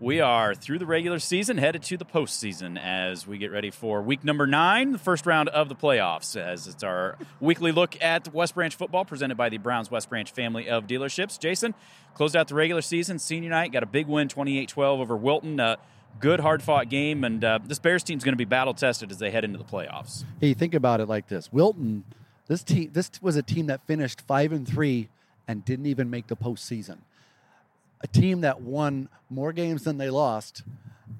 We 0.00 0.20
are 0.20 0.54
through 0.54 0.78
the 0.78 0.86
regular 0.86 1.18
season, 1.18 1.58
headed 1.58 1.82
to 1.84 1.96
the 1.96 2.04
postseason 2.04 2.80
as 2.80 3.26
we 3.26 3.36
get 3.36 3.50
ready 3.50 3.72
for 3.72 4.00
week 4.00 4.22
number 4.22 4.46
nine, 4.46 4.92
the 4.92 4.98
first 4.98 5.26
round 5.26 5.48
of 5.48 5.68
the 5.68 5.74
playoffs. 5.74 6.40
As 6.40 6.68
it's 6.68 6.84
our 6.84 7.18
weekly 7.40 7.72
look 7.72 8.00
at 8.00 8.32
West 8.32 8.54
Branch 8.54 8.72
football 8.72 9.04
presented 9.04 9.36
by 9.36 9.48
the 9.48 9.58
Browns 9.58 9.90
West 9.90 10.08
Branch 10.08 10.30
family 10.30 10.68
of 10.68 10.86
dealerships. 10.86 11.36
Jason 11.36 11.74
closed 12.14 12.36
out 12.36 12.46
the 12.46 12.54
regular 12.54 12.80
season, 12.80 13.18
senior 13.18 13.50
night, 13.50 13.72
got 13.72 13.82
a 13.82 13.86
big 13.86 14.06
win 14.06 14.28
28 14.28 14.68
12 14.68 15.00
over 15.00 15.16
Wilton. 15.16 15.58
Uh, 15.58 15.74
good, 16.20 16.38
hard 16.38 16.62
fought 16.62 16.88
game, 16.88 17.24
and 17.24 17.42
uh, 17.42 17.58
this 17.64 17.80
Bears 17.80 18.04
team's 18.04 18.22
going 18.22 18.34
to 18.34 18.38
be 18.38 18.44
battle 18.44 18.74
tested 18.74 19.10
as 19.10 19.18
they 19.18 19.32
head 19.32 19.42
into 19.42 19.58
the 19.58 19.64
playoffs. 19.64 20.22
Hey, 20.40 20.54
think 20.54 20.74
about 20.74 21.00
it 21.00 21.08
like 21.08 21.26
this 21.26 21.52
Wilton, 21.52 22.04
this, 22.46 22.62
team, 22.62 22.90
this 22.92 23.10
was 23.20 23.34
a 23.34 23.42
team 23.42 23.66
that 23.66 23.84
finished 23.88 24.20
5 24.20 24.52
and 24.52 24.68
3 24.68 25.08
and 25.48 25.64
didn't 25.64 25.86
even 25.86 26.08
make 26.08 26.28
the 26.28 26.36
postseason 26.36 26.98
a 28.00 28.06
team 28.06 28.42
that 28.42 28.60
won 28.60 29.08
more 29.30 29.52
games 29.52 29.84
than 29.84 29.98
they 29.98 30.10
lost, 30.10 30.62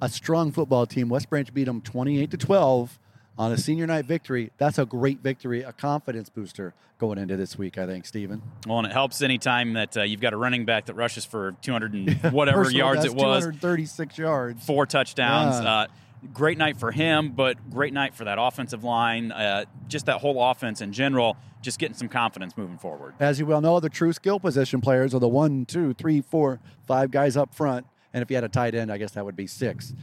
a 0.00 0.08
strong 0.08 0.52
football 0.52 0.86
team. 0.86 1.08
West 1.08 1.30
Branch 1.30 1.52
beat 1.52 1.64
them 1.64 1.80
28 1.80 2.30
to 2.30 2.36
12 2.36 2.98
on 3.38 3.52
a 3.52 3.58
senior 3.58 3.86
night 3.86 4.06
victory. 4.06 4.50
That's 4.58 4.78
a 4.78 4.86
great 4.86 5.20
victory, 5.20 5.62
a 5.62 5.72
confidence 5.72 6.28
booster 6.28 6.74
going 6.98 7.18
into 7.18 7.36
this 7.36 7.58
week, 7.58 7.76
I 7.76 7.86
think, 7.86 8.06
Stephen. 8.06 8.42
Well, 8.66 8.78
and 8.78 8.86
it 8.86 8.92
helps 8.92 9.20
anytime 9.20 9.74
that 9.74 9.96
uh, 9.96 10.02
you've 10.02 10.20
got 10.20 10.32
a 10.32 10.36
running 10.36 10.64
back 10.64 10.86
that 10.86 10.94
rushes 10.94 11.24
for 11.24 11.52
200 11.62 11.92
and 11.92 12.14
whatever 12.32 12.70
yards 12.70 13.04
it 13.04 13.14
was. 13.14 13.44
236 13.44 14.18
yards. 14.18 14.64
Four 14.64 14.86
touchdowns. 14.86 15.62
Yeah. 15.62 15.70
Uh, 15.70 15.86
great 16.32 16.58
night 16.58 16.76
for 16.76 16.92
him, 16.92 17.30
but 17.30 17.70
great 17.70 17.92
night 17.92 18.14
for 18.14 18.24
that 18.24 18.38
offensive 18.40 18.84
line. 18.84 19.32
Uh, 19.32 19.64
just 19.88 20.06
that 20.06 20.20
whole 20.20 20.42
offense 20.50 20.80
in 20.80 20.92
general, 20.92 21.36
just 21.62 21.78
getting 21.78 21.96
some 21.96 22.08
confidence 22.08 22.56
moving 22.56 22.78
forward. 22.78 23.14
As 23.20 23.38
you 23.38 23.46
well 23.46 23.60
know, 23.60 23.80
the 23.80 23.88
true 23.88 24.12
skill 24.12 24.40
position 24.40 24.80
players 24.80 25.14
are 25.14 25.18
the 25.18 25.28
one, 25.28 25.64
two, 25.64 25.94
three, 25.94 26.20
four, 26.20 26.60
five 26.86 27.10
guys 27.10 27.36
up 27.36 27.54
front. 27.54 27.86
And 28.12 28.22
if 28.22 28.30
you 28.30 28.36
had 28.36 28.44
a 28.44 28.48
tight 28.48 28.74
end, 28.74 28.90
I 28.90 28.98
guess 28.98 29.12
that 29.12 29.24
would 29.24 29.36
be 29.36 29.46
six. 29.46 29.94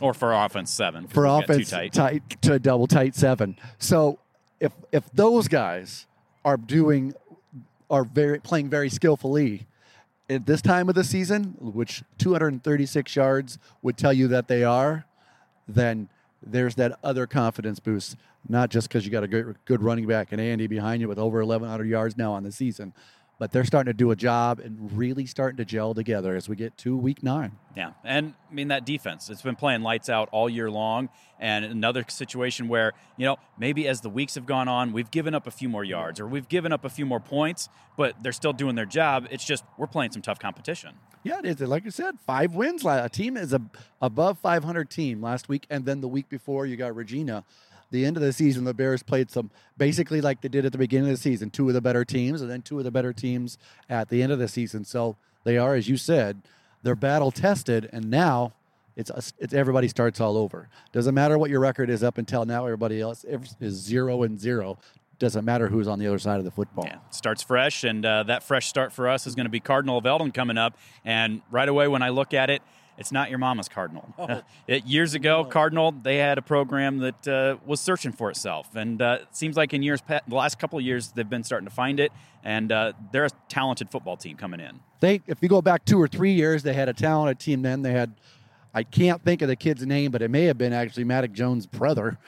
Or 0.00 0.12
for 0.14 0.32
offense, 0.32 0.70
seven. 0.70 1.06
For 1.06 1.26
offense, 1.26 1.70
tight. 1.70 1.92
tight 1.92 2.42
to 2.42 2.58
double 2.58 2.86
tight 2.86 3.14
seven. 3.14 3.56
So 3.78 4.18
if 4.60 4.72
if 4.90 5.10
those 5.12 5.48
guys 5.48 6.06
are 6.44 6.56
doing 6.56 7.14
are 7.88 8.04
very 8.04 8.40
playing 8.40 8.68
very 8.68 8.88
skillfully 8.88 9.66
at 10.28 10.46
this 10.46 10.62
time 10.62 10.88
of 10.88 10.94
the 10.94 11.04
season, 11.04 11.56
which 11.60 12.02
236 12.18 13.14
yards 13.14 13.58
would 13.82 13.96
tell 13.96 14.12
you 14.12 14.28
that 14.28 14.48
they 14.48 14.64
are, 14.64 15.06
then 15.68 16.08
there's 16.44 16.74
that 16.76 16.98
other 17.04 17.26
confidence 17.26 17.80
boost. 17.80 18.16
Not 18.48 18.70
just 18.70 18.88
because 18.88 19.04
you 19.04 19.12
got 19.12 19.22
a 19.22 19.28
good, 19.28 19.56
good 19.64 19.82
running 19.82 20.06
back 20.06 20.32
and 20.32 20.40
Andy 20.40 20.66
behind 20.66 21.00
you 21.00 21.08
with 21.08 21.18
over 21.18 21.44
1,100 21.44 21.84
yards 21.84 22.16
now 22.16 22.32
on 22.32 22.42
the 22.42 22.50
season, 22.50 22.92
but 23.42 23.50
they're 23.50 23.64
starting 23.64 23.90
to 23.90 23.96
do 23.96 24.12
a 24.12 24.14
job 24.14 24.60
and 24.60 24.96
really 24.96 25.26
starting 25.26 25.56
to 25.56 25.64
gel 25.64 25.94
together 25.94 26.36
as 26.36 26.48
we 26.48 26.54
get 26.54 26.78
to 26.78 26.96
week 26.96 27.24
nine. 27.24 27.50
Yeah, 27.76 27.90
and 28.04 28.34
I 28.48 28.54
mean 28.54 28.68
that 28.68 28.86
defense, 28.86 29.28
it's 29.28 29.42
been 29.42 29.56
playing 29.56 29.82
lights 29.82 30.08
out 30.08 30.28
all 30.30 30.48
year 30.48 30.70
long. 30.70 31.08
And 31.40 31.64
another 31.64 32.04
situation 32.06 32.68
where, 32.68 32.92
you 33.16 33.26
know, 33.26 33.38
maybe 33.58 33.88
as 33.88 34.00
the 34.00 34.08
weeks 34.08 34.36
have 34.36 34.46
gone 34.46 34.68
on, 34.68 34.92
we've 34.92 35.10
given 35.10 35.34
up 35.34 35.48
a 35.48 35.50
few 35.50 35.68
more 35.68 35.82
yards 35.82 36.20
or 36.20 36.28
we've 36.28 36.48
given 36.48 36.70
up 36.70 36.84
a 36.84 36.88
few 36.88 37.04
more 37.04 37.18
points, 37.18 37.68
but 37.96 38.14
they're 38.22 38.30
still 38.30 38.52
doing 38.52 38.76
their 38.76 38.86
job. 38.86 39.26
It's 39.28 39.44
just 39.44 39.64
we're 39.76 39.88
playing 39.88 40.12
some 40.12 40.22
tough 40.22 40.38
competition. 40.38 40.92
Yeah, 41.24 41.40
it 41.40 41.46
is. 41.46 41.60
Like 41.62 41.84
I 41.84 41.88
said, 41.88 42.20
five 42.24 42.54
wins. 42.54 42.84
A 42.86 43.08
team 43.08 43.36
is 43.36 43.52
a 43.52 43.60
above 44.00 44.38
500 44.38 44.88
team 44.88 45.20
last 45.20 45.48
week, 45.48 45.66
and 45.68 45.84
then 45.84 46.00
the 46.00 46.06
week 46.06 46.28
before 46.28 46.64
you 46.64 46.76
got 46.76 46.94
Regina. 46.94 47.42
The 47.92 48.04
end 48.04 48.16
of 48.16 48.22
the 48.22 48.32
season, 48.32 48.64
the 48.64 48.74
Bears 48.74 49.02
played 49.02 49.30
some 49.30 49.50
basically 49.76 50.20
like 50.20 50.40
they 50.40 50.48
did 50.48 50.64
at 50.64 50.72
the 50.72 50.78
beginning 50.78 51.10
of 51.10 51.16
the 51.16 51.22
season, 51.22 51.50
two 51.50 51.68
of 51.68 51.74
the 51.74 51.80
better 51.80 52.04
teams, 52.04 52.40
and 52.40 52.50
then 52.50 52.62
two 52.62 52.78
of 52.78 52.84
the 52.84 52.90
better 52.90 53.12
teams 53.12 53.58
at 53.88 54.08
the 54.08 54.22
end 54.22 54.32
of 54.32 54.38
the 54.38 54.48
season. 54.48 54.84
So 54.84 55.16
they 55.44 55.58
are, 55.58 55.74
as 55.74 55.88
you 55.88 55.96
said, 55.96 56.42
they're 56.82 56.96
battle 56.96 57.30
tested, 57.30 57.88
and 57.92 58.10
now 58.10 58.54
it's 58.96 59.10
it's 59.38 59.54
everybody 59.54 59.88
starts 59.88 60.20
all 60.20 60.36
over. 60.36 60.68
Doesn't 60.90 61.14
matter 61.14 61.38
what 61.38 61.50
your 61.50 61.60
record 61.60 61.88
is 61.90 62.02
up 62.02 62.18
until 62.18 62.44
now. 62.44 62.64
Everybody 62.64 63.00
else 63.00 63.24
is 63.24 63.74
zero 63.74 64.22
and 64.22 64.40
zero 64.40 64.78
doesn't 65.22 65.44
matter 65.44 65.68
who's 65.68 65.86
on 65.86 66.00
the 66.00 66.06
other 66.08 66.18
side 66.18 66.38
of 66.38 66.44
the 66.44 66.50
football. 66.50 66.84
Yeah, 66.84 66.98
starts 67.10 67.42
fresh, 67.42 67.84
and 67.84 68.04
uh, 68.04 68.24
that 68.24 68.42
fresh 68.42 68.66
start 68.66 68.92
for 68.92 69.08
us 69.08 69.24
is 69.26 69.36
going 69.36 69.46
to 69.46 69.50
be 69.50 69.60
Cardinal 69.60 69.96
of 69.96 70.04
Eldon 70.04 70.32
coming 70.32 70.58
up. 70.58 70.76
And 71.04 71.42
right 71.50 71.68
away, 71.68 71.86
when 71.86 72.02
I 72.02 72.08
look 72.08 72.34
at 72.34 72.50
it, 72.50 72.60
it's 73.02 73.10
not 73.10 73.30
your 73.30 73.38
mama's 73.38 73.68
Cardinal. 73.68 74.14
Oh. 74.22 74.40
it, 74.68 74.86
years 74.86 75.14
ago, 75.14 75.44
Cardinal 75.44 75.90
they 75.90 76.18
had 76.18 76.38
a 76.38 76.42
program 76.42 76.98
that 76.98 77.26
uh, 77.26 77.56
was 77.66 77.80
searching 77.80 78.12
for 78.12 78.30
itself, 78.30 78.76
and 78.76 79.02
uh, 79.02 79.18
it 79.22 79.34
seems 79.34 79.56
like 79.56 79.74
in 79.74 79.82
years 79.82 80.00
the 80.06 80.22
last 80.28 80.60
couple 80.60 80.78
of 80.78 80.84
years 80.84 81.08
they've 81.12 81.28
been 81.28 81.42
starting 81.42 81.66
to 81.66 81.74
find 81.74 81.98
it, 81.98 82.12
and 82.44 82.70
uh, 82.70 82.92
they're 83.10 83.24
a 83.24 83.30
talented 83.48 83.90
football 83.90 84.16
team 84.16 84.36
coming 84.36 84.60
in. 84.60 84.78
They, 85.00 85.22
if 85.26 85.38
you 85.42 85.48
go 85.48 85.60
back 85.60 85.84
two 85.84 86.00
or 86.00 86.06
three 86.06 86.32
years, 86.32 86.62
they 86.62 86.72
had 86.72 86.88
a 86.88 86.92
talented 86.92 87.40
team. 87.40 87.62
Then 87.62 87.82
they 87.82 87.92
had, 87.92 88.14
I 88.72 88.84
can't 88.84 89.24
think 89.24 89.42
of 89.42 89.48
the 89.48 89.56
kid's 89.56 89.84
name, 89.84 90.12
but 90.12 90.22
it 90.22 90.30
may 90.30 90.44
have 90.44 90.58
been 90.58 90.72
actually 90.72 91.04
Maddox 91.04 91.34
Jones' 91.34 91.66
brother. 91.66 92.18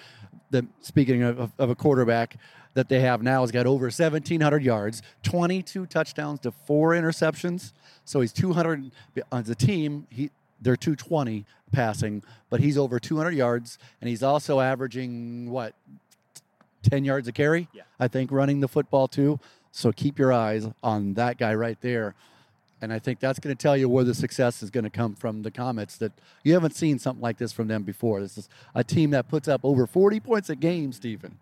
The 0.50 0.66
speaking 0.80 1.22
of, 1.22 1.52
of 1.56 1.70
a 1.70 1.74
quarterback 1.76 2.36
that 2.74 2.88
they 2.88 3.00
have 3.00 3.22
now 3.22 3.40
has 3.40 3.50
got 3.50 3.66
over 3.66 3.86
1,700 3.86 4.62
yards, 4.62 5.02
22 5.22 5.86
touchdowns 5.86 6.40
to 6.40 6.50
four 6.50 6.90
interceptions. 6.90 7.72
So 8.04 8.20
he's 8.20 8.32
200 8.32 8.90
on 9.32 9.42
the 9.44 9.54
team. 9.54 10.06
He 10.10 10.30
they're 10.60 10.76
220 10.76 11.44
passing, 11.72 12.22
but 12.50 12.60
he's 12.60 12.78
over 12.78 12.98
200 12.98 13.32
yards, 13.32 13.78
and 14.00 14.08
he's 14.08 14.22
also 14.22 14.60
averaging 14.60 15.50
what 15.50 15.74
10 16.82 17.04
yards 17.04 17.28
a 17.28 17.32
carry. 17.32 17.68
Yeah. 17.72 17.82
I 17.98 18.08
think 18.08 18.30
running 18.30 18.60
the 18.60 18.68
football 18.68 19.08
too. 19.08 19.40
So 19.72 19.90
keep 19.90 20.18
your 20.18 20.32
eyes 20.32 20.68
on 20.82 21.14
that 21.14 21.36
guy 21.38 21.54
right 21.54 21.80
there. 21.80 22.14
And 22.80 22.92
I 22.92 22.98
think 22.98 23.18
that's 23.18 23.38
going 23.38 23.54
to 23.54 23.60
tell 23.60 23.76
you 23.76 23.88
where 23.88 24.04
the 24.04 24.14
success 24.14 24.62
is 24.62 24.70
going 24.70 24.84
to 24.84 24.90
come 24.90 25.14
from 25.14 25.42
the 25.42 25.50
Comets 25.50 25.96
that 25.98 26.12
you 26.42 26.52
haven't 26.52 26.74
seen 26.76 26.98
something 26.98 27.22
like 27.22 27.38
this 27.38 27.52
from 27.52 27.66
them 27.66 27.82
before. 27.82 28.20
This 28.20 28.36
is 28.36 28.48
a 28.74 28.84
team 28.84 29.10
that 29.10 29.28
puts 29.28 29.48
up 29.48 29.64
over 29.64 29.86
40 29.86 30.20
points 30.20 30.50
a 30.50 30.56
game, 30.56 30.92
Stephen. 30.92 31.38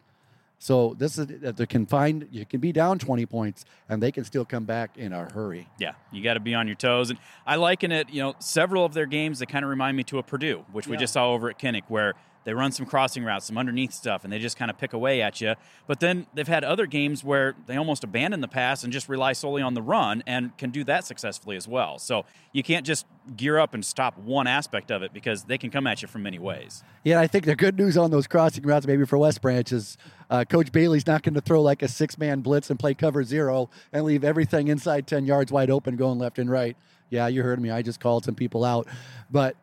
So 0.62 0.94
this 0.96 1.18
is 1.18 1.26
they 1.26 1.66
can 1.66 1.86
find 1.86 2.28
you 2.30 2.46
can 2.46 2.60
be 2.60 2.70
down 2.70 3.00
20 3.00 3.26
points 3.26 3.64
and 3.88 4.00
they 4.00 4.12
can 4.12 4.22
still 4.22 4.44
come 4.44 4.64
back 4.64 4.96
in 4.96 5.12
a 5.12 5.24
hurry. 5.32 5.66
Yeah, 5.80 5.94
you 6.12 6.22
got 6.22 6.34
to 6.34 6.40
be 6.40 6.54
on 6.54 6.68
your 6.68 6.76
toes. 6.76 7.10
And 7.10 7.18
I 7.44 7.56
liken 7.56 7.90
it, 7.90 8.10
you 8.10 8.22
know, 8.22 8.36
several 8.38 8.84
of 8.84 8.94
their 8.94 9.06
games 9.06 9.40
that 9.40 9.48
kind 9.48 9.64
of 9.64 9.70
remind 9.70 9.96
me 9.96 10.04
to 10.04 10.18
a 10.18 10.22
Purdue, 10.22 10.64
which 10.70 10.86
we 10.86 10.96
just 10.96 11.14
saw 11.14 11.32
over 11.32 11.50
at 11.50 11.58
Kinnick, 11.58 11.82
where 11.88 12.14
they 12.44 12.54
run 12.54 12.72
some 12.72 12.86
crossing 12.86 13.25
routes, 13.25 13.47
some 13.47 13.58
underneath 13.58 13.92
stuff, 13.92 14.25
and 14.25 14.32
they 14.32 14.38
just 14.38 14.56
kind 14.56 14.70
of 14.70 14.78
pick 14.78 14.92
away 14.92 15.22
at 15.22 15.41
you. 15.41 15.54
But 15.86 16.00
then 16.00 16.26
they've 16.34 16.48
had 16.48 16.64
other 16.64 16.86
games 16.86 17.22
where 17.22 17.54
they 17.66 17.76
almost 17.76 18.04
abandon 18.04 18.41
the 18.41 18.48
pass 18.48 18.82
and 18.82 18.92
just 18.92 19.08
rely 19.08 19.32
solely 19.32 19.62
on 19.62 19.75
the 19.75 19.82
run 19.82 20.22
and 20.26 20.56
can 20.58 20.70
do 20.70 20.84
that 20.84 21.04
successfully 21.04 21.56
as 21.56 21.69
well. 21.69 21.98
So 21.98 22.25
you 22.52 22.62
can't 22.62 22.84
just 22.84 23.06
gear 23.36 23.58
up 23.58 23.75
and 23.75 23.84
stop 23.84 24.19
one 24.19 24.47
aspect 24.47 24.91
of 24.91 25.02
it 25.02 25.12
because 25.12 25.44
they 25.44 25.58
can 25.58 25.70
come 25.70 25.86
at 25.86 26.02
you 26.02 26.08
from 26.08 26.22
many 26.22 26.38
ways. 26.38 26.82
Yeah, 27.04 27.20
I 27.20 27.26
think 27.26 27.44
the 27.44 27.56
good 27.56 27.78
news 27.78 27.97
on 27.97 28.10
those 28.10 28.26
crossing 28.26 28.64
routes, 28.64 28.86
maybe 28.86 29.06
for 29.06 29.19
West 29.19 29.41
Branch, 29.41 29.70
is 29.72 29.97
uh, 30.31 30.44
Coach 30.44 30.72
Bailey's 30.72 31.06
not 31.06 31.22
going 31.22 31.34
to 31.34 31.41
throw 31.41 31.62
like 31.62 31.82
a 31.82 31.88
six 31.88 32.19
man 32.19 32.41
blitz 32.41 32.70
and 32.70 32.78
play 32.78 32.94
cover 32.94 33.22
zero 33.22 33.70
and 33.92 34.04
leave 34.04 34.25
everything 34.25 34.69
inside 34.69 35.06
10 35.06 35.26
yards 35.26 35.52
wide 35.52 35.70
open 35.70 35.97
going 35.97 36.19
left 36.19 36.38
and 36.38 36.50
right. 36.50 36.76
Yeah, 37.10 37.26
you 37.28 37.42
heard 37.42 37.60
me. 37.60 37.70
I 37.70 37.82
just 37.82 38.00
called 38.00 38.25
some 38.25 38.34
people 38.34 38.64
out. 38.64 38.88
But 39.31 39.56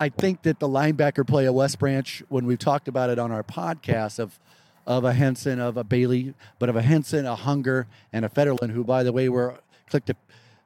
I 0.00 0.08
think 0.08 0.42
that 0.42 0.58
the 0.58 0.68
linebacker 0.68 1.26
play 1.26 1.44
at 1.44 1.54
West 1.54 1.78
Branch, 1.78 2.22
when 2.30 2.46
we've 2.46 2.58
talked 2.58 2.88
about 2.88 3.10
it 3.10 3.18
on 3.18 3.30
our 3.30 3.44
podcast 3.44 4.18
of 4.18 4.40
of 4.86 5.04
a 5.04 5.12
Henson, 5.12 5.60
of 5.60 5.76
a 5.76 5.84
Bailey, 5.84 6.34
but 6.58 6.70
of 6.70 6.74
a 6.74 6.82
Henson, 6.82 7.26
a 7.26 7.36
Hunger, 7.36 7.86
and 8.12 8.24
a 8.24 8.28
Federland, 8.30 8.70
who, 8.70 8.82
by 8.82 9.02
the 9.02 9.12
way, 9.12 9.28
were 9.28 9.60
click 9.90 10.06
to 10.06 10.16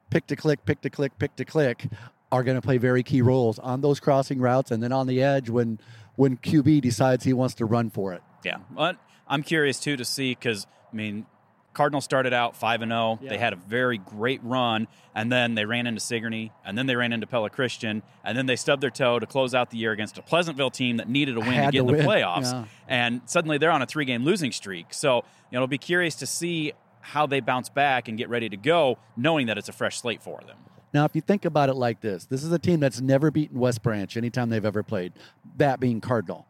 pick 0.09 0.25
to 0.27 0.37
click, 0.37 0.65
pick 0.65 0.81
to 0.81 0.89
click, 0.89 1.19
pick 1.19 1.35
to 1.35 1.43
click, 1.43 1.87
are 2.31 2.41
going 2.41 2.55
to 2.55 2.61
play 2.61 2.77
very 2.77 3.03
key 3.03 3.21
roles 3.21 3.59
on 3.59 3.81
those 3.81 3.99
crossing 3.99 4.39
routes, 4.39 4.71
and 4.71 4.81
then 4.81 4.93
on 4.93 5.05
the 5.05 5.21
edge 5.21 5.49
when 5.49 5.79
when 6.15 6.37
QB 6.37 6.81
decides 6.81 7.25
he 7.25 7.33
wants 7.33 7.55
to 7.55 7.65
run 7.65 7.89
for 7.89 8.13
it. 8.13 8.23
Yeah, 8.45 8.57
but 8.71 8.97
I'm 9.27 9.43
curious 9.43 9.81
too 9.81 9.97
to 9.97 10.05
see 10.05 10.31
because 10.31 10.65
I 10.91 10.95
mean 10.95 11.25
Cardinals 11.75 12.05
started 12.05 12.33
out 12.33 12.55
5 12.55 12.81
and 12.81 12.91
0. 12.91 13.19
They 13.21 13.37
had 13.37 13.53
a 13.53 13.57
very 13.57 13.99
great 13.99 14.41
run, 14.43 14.87
and 15.13 15.31
then 15.31 15.53
they 15.53 15.65
ran 15.65 15.85
into 15.85 15.99
Sigourney, 15.99 16.51
and 16.65 16.77
then 16.77 16.87
they 16.87 16.95
ran 16.95 17.13
into 17.13 17.27
Pella 17.27 17.49
Christian, 17.49 18.01
and 18.23 18.37
then 18.37 18.47
they 18.47 18.55
stubbed 18.55 18.81
their 18.81 18.89
toe 18.89 19.19
to 19.19 19.25
close 19.27 19.53
out 19.53 19.69
the 19.69 19.77
year 19.77 19.91
against 19.91 20.17
a 20.17 20.21
Pleasantville 20.21 20.71
team 20.71 20.97
that 20.97 21.07
needed 21.07 21.37
a 21.37 21.41
win 21.41 21.65
to 21.65 21.71
get 21.71 21.71
to 21.71 21.79
in 21.79 21.87
the 21.87 22.03
playoffs. 22.03 22.51
Yeah. 22.51 22.65
And 22.87 23.21
suddenly 23.25 23.57
they're 23.57 23.71
on 23.71 23.81
a 23.81 23.85
three 23.85 24.05
game 24.05 24.23
losing 24.23 24.51
streak. 24.51 24.93
So, 24.93 25.17
you 25.17 25.21
know, 25.51 25.57
it'll 25.59 25.67
be 25.67 25.77
curious 25.77 26.15
to 26.15 26.25
see 26.25 26.73
how 27.01 27.27
they 27.27 27.39
bounce 27.39 27.69
back 27.69 28.07
and 28.07 28.17
get 28.17 28.29
ready 28.29 28.49
to 28.49 28.57
go, 28.57 28.97
knowing 29.15 29.47
that 29.47 29.57
it's 29.57 29.69
a 29.69 29.73
fresh 29.73 29.99
slate 29.99 30.23
for 30.23 30.41
them. 30.47 30.57
Now, 30.93 31.03
if 31.03 31.13
you 31.13 31.21
think 31.21 31.43
about 31.43 31.69
it 31.69 31.75
like 31.75 31.99
this, 31.99 32.25
this 32.25 32.43
is 32.43 32.51
a 32.51 32.57
team 32.57 32.79
that's 32.79 33.01
never 33.01 33.29
beaten 33.29 33.59
West 33.59 33.83
Branch 33.83 34.15
anytime 34.15 34.49
they've 34.49 34.65
ever 34.65 34.81
played, 34.81 35.11
that 35.57 35.79
being 35.79 35.99
Cardinal. 35.99 36.47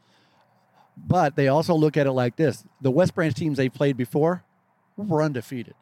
But 0.95 1.35
they 1.35 1.47
also 1.47 1.73
look 1.73 1.97
at 1.97 2.07
it 2.07 2.11
like 2.11 2.35
this 2.35 2.63
the 2.79 2.91
West 2.91 3.15
Branch 3.15 3.33
teams 3.33 3.57
they've 3.57 3.73
played 3.73 3.97
before 3.97 4.43
were 4.97 5.21
undefeated. 5.21 5.75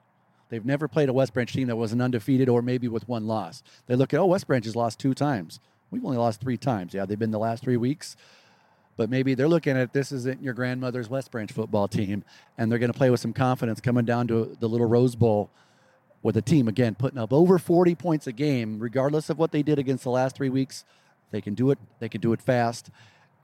They've 0.49 0.65
never 0.65 0.87
played 0.87 1.09
a 1.09 1.13
West 1.13 1.33
Branch 1.33 1.51
team 1.51 1.67
that 1.67 1.75
wasn't 1.75 2.01
undefeated 2.01 2.47
or 2.47 2.61
maybe 2.61 2.87
with 2.87 3.07
one 3.07 3.25
loss. 3.25 3.63
They 3.87 3.95
look 3.95 4.13
at, 4.13 4.19
oh, 4.19 4.27
West 4.27 4.47
Branch 4.47 4.65
has 4.65 4.75
lost 4.75 4.99
two 4.99 5.13
times. 5.13 5.59
We've 5.89 6.05
only 6.05 6.17
lost 6.17 6.41
three 6.41 6.57
times. 6.57 6.93
Yeah, 6.93 7.05
they've 7.05 7.17
been 7.17 7.31
the 7.31 7.39
last 7.39 7.63
three 7.63 7.77
weeks. 7.77 8.15
But 8.95 9.09
maybe 9.09 9.33
they're 9.33 9.47
looking 9.47 9.75
at 9.75 9.93
this 9.93 10.11
isn't 10.11 10.43
your 10.43 10.53
grandmother's 10.53 11.09
West 11.09 11.31
Branch 11.31 11.51
football 11.51 11.87
team, 11.87 12.23
and 12.57 12.71
they're 12.71 12.79
going 12.79 12.91
to 12.91 12.97
play 12.97 13.09
with 13.09 13.19
some 13.19 13.33
confidence 13.33 13.81
coming 13.81 14.05
down 14.05 14.27
to 14.27 14.55
the 14.59 14.69
little 14.69 14.85
Rose 14.85 15.15
Bowl 15.15 15.49
with 16.21 16.37
a 16.37 16.41
team, 16.41 16.67
again, 16.67 16.95
putting 16.95 17.19
up 17.19 17.33
over 17.33 17.57
40 17.57 17.95
points 17.95 18.27
a 18.27 18.31
game, 18.31 18.79
regardless 18.79 19.29
of 19.29 19.37
what 19.37 19.51
they 19.51 19.63
did 19.63 19.79
against 19.79 20.03
the 20.03 20.11
last 20.11 20.35
three 20.35 20.49
weeks. 20.49 20.85
They 21.31 21.41
can 21.41 21.55
do 21.55 21.71
it. 21.71 21.79
They 21.99 22.09
can 22.09 22.21
do 22.21 22.31
it 22.33 22.41
fast. 22.41 22.91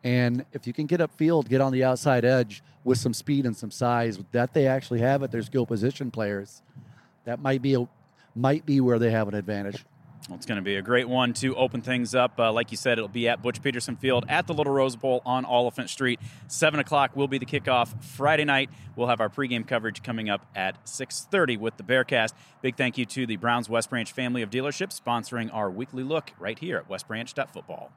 And 0.03 0.45
if 0.53 0.65
you 0.65 0.73
can 0.73 0.85
get 0.85 0.99
upfield, 0.99 1.49
get 1.49 1.61
on 1.61 1.71
the 1.71 1.83
outside 1.83 2.23
edge 2.23 2.63
with 2.83 2.97
some 2.97 3.13
speed 3.13 3.45
and 3.45 3.55
some 3.55 3.71
size 3.71 4.17
that 4.31 4.53
they 4.53 4.67
actually 4.67 5.01
have 5.01 5.23
at 5.23 5.31
their 5.31 5.41
skill 5.41 5.65
position 5.65 6.09
players, 6.11 6.61
that 7.25 7.41
might 7.41 7.61
be 7.61 7.73
a, 7.73 7.87
might 8.35 8.65
be 8.65 8.79
where 8.79 8.99
they 8.99 9.11
have 9.11 9.27
an 9.27 9.33
advantage. 9.33 9.85
Well, 10.29 10.35
it's 10.35 10.45
going 10.45 10.57
to 10.57 10.61
be 10.61 10.75
a 10.75 10.81
great 10.81 11.09
one 11.09 11.33
to 11.35 11.55
open 11.55 11.81
things 11.81 12.13
up. 12.13 12.39
Uh, 12.39 12.51
like 12.51 12.69
you 12.69 12.77
said, 12.77 12.99
it'll 12.99 13.07
be 13.07 13.27
at 13.27 13.41
Butch 13.41 13.63
Peterson 13.63 13.95
Field 13.95 14.25
at 14.29 14.45
the 14.45 14.53
Little 14.53 14.73
Rose 14.73 14.95
Bowl 14.95 15.23
on 15.25 15.43
Oliphant 15.43 15.89
Street. 15.89 16.19
Seven 16.47 16.79
o'clock 16.79 17.15
will 17.15 17.27
be 17.27 17.39
the 17.39 17.47
kickoff 17.47 18.03
Friday 18.03 18.45
night. 18.45 18.69
We'll 18.95 19.07
have 19.07 19.21
our 19.21 19.29
pregame 19.29 19.67
coverage 19.67 20.03
coming 20.03 20.29
up 20.29 20.45
at 20.55 20.85
6:30 20.85 21.57
with 21.57 21.77
the 21.77 21.83
Bearcast. 21.83 22.33
Big 22.61 22.75
thank 22.77 22.97
you 22.97 23.05
to 23.07 23.25
the 23.25 23.37
Browns 23.37 23.69
West 23.69 23.89
Branch 23.89 24.11
family 24.11 24.43
of 24.43 24.51
dealerships 24.51 25.01
sponsoring 25.01 25.51
our 25.51 25.71
weekly 25.71 26.03
look 26.03 26.31
right 26.37 26.59
here 26.59 26.77
at 26.77 26.87
West 26.87 27.07
Branch 27.07 27.33
Football. 27.33 27.91